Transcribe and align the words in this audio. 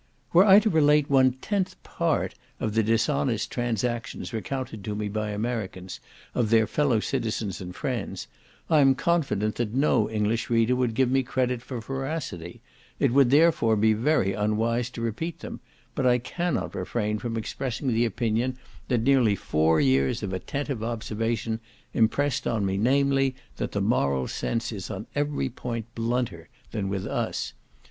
Were 0.33 0.43
I 0.45 0.59
to 0.61 0.69
relate 0.71 1.11
one 1.11 1.33
tenth 1.33 1.75
part 1.83 2.33
of 2.59 2.73
the 2.73 2.81
dishonest 2.81 3.51
transactions 3.51 4.33
recounted 4.33 4.83
to 4.83 4.95
me 4.95 5.09
by 5.09 5.29
Americans, 5.29 5.99
of 6.33 6.49
their 6.49 6.65
fellow 6.65 6.99
citizens 6.99 7.61
and 7.61 7.75
friends, 7.75 8.25
I 8.67 8.79
am 8.79 8.95
confident 8.95 9.53
that 9.57 9.75
no 9.75 10.09
English 10.09 10.49
reader 10.49 10.75
would 10.75 10.95
give 10.95 11.11
me 11.11 11.21
credit 11.21 11.61
for 11.61 11.79
veracity 11.81 12.61
it 12.99 13.11
would, 13.11 13.29
therefore, 13.29 13.75
be 13.75 13.93
very 13.93 14.33
unwise 14.33 14.89
to 14.89 15.01
repeat 15.01 15.41
them, 15.41 15.59
but 15.93 16.07
I 16.07 16.17
cannot 16.17 16.73
refrain 16.73 17.19
from 17.19 17.37
expressing 17.37 17.87
the 17.89 18.05
opinion 18.05 18.57
that 18.87 19.03
nearly 19.03 19.35
four 19.35 19.79
years 19.79 20.23
of 20.23 20.33
attentive 20.33 20.81
observation 20.83 21.59
impressed 21.93 22.47
on 22.47 22.65
me, 22.65 22.75
namely, 22.75 23.35
that 23.57 23.71
the 23.73 23.81
moral 23.81 24.27
sense 24.27 24.71
is 24.71 24.89
on 24.89 25.05
every 25.13 25.47
point 25.47 25.93
blunter 25.93 26.49
than 26.71 26.89
with 26.89 27.05
us. 27.05 27.53